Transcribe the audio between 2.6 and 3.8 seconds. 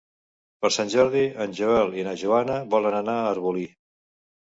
volen anar a Arbolí.